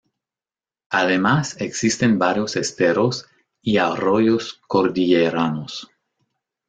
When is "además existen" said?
0.89-2.17